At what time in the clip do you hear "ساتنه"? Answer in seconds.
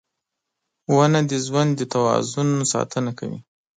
2.71-3.11